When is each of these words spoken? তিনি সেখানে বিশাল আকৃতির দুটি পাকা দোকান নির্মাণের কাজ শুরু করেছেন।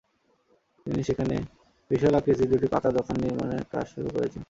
তিনি 0.85 1.01
সেখানে 1.03 1.35
বিশাল 1.91 2.13
আকৃতির 2.19 2.49
দুটি 2.51 2.67
পাকা 2.73 2.89
দোকান 2.97 3.15
নির্মাণের 3.23 3.63
কাজ 3.73 3.85
শুরু 3.93 4.09
করেছেন। 4.15 4.39